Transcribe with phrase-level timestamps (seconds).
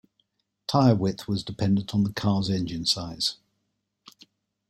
[0.65, 3.35] Tyre width was dependent on the car's engine size.